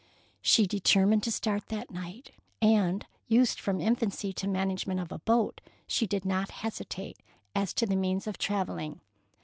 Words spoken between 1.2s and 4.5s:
to start that night, and, used from infancy to